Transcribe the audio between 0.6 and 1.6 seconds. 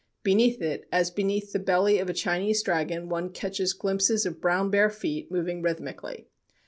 it, as beneath the